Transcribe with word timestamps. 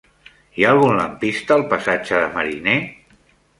Hi 0.55 0.63
ha 0.67 0.71
algun 0.75 0.97
lampista 1.01 1.55
al 1.61 1.67
passatge 1.75 2.25
de 2.25 2.33
Mariner? 2.41 2.77